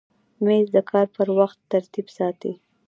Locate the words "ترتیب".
1.71-2.07